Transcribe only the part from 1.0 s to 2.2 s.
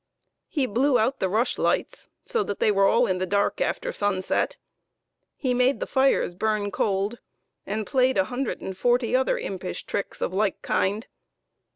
the rush lights,